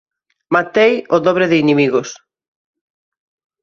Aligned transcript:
Matei 0.55 0.93
o 1.15 1.17
dobre 1.25 1.45
de 1.51 1.57
inimigos. 1.63 2.09